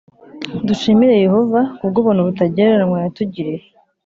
Dushimira 0.67 1.15
Yehova 1.25 1.59
ku 1.77 1.83
bw’ubuntu 1.89 2.27
butagereranywa 2.27 2.97
yatugiriye 3.03 3.61